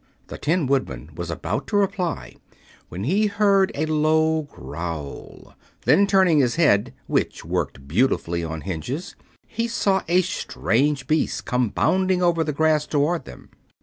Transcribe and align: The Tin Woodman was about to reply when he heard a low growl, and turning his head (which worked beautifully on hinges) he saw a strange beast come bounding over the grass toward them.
The 0.29 0.39
Tin 0.39 0.65
Woodman 0.65 1.11
was 1.13 1.29
about 1.29 1.67
to 1.67 1.77
reply 1.77 2.35
when 2.89 3.03
he 3.03 3.27
heard 3.27 3.71
a 3.75 3.85
low 3.85 4.41
growl, 4.41 5.53
and 5.85 6.09
turning 6.09 6.39
his 6.39 6.55
head 6.55 6.95
(which 7.05 7.45
worked 7.45 7.87
beautifully 7.87 8.43
on 8.43 8.61
hinges) 8.61 9.15
he 9.45 9.67
saw 9.67 10.01
a 10.07 10.23
strange 10.23 11.05
beast 11.05 11.45
come 11.45 11.69
bounding 11.69 12.23
over 12.23 12.43
the 12.43 12.51
grass 12.51 12.87
toward 12.87 13.25
them. 13.25 13.51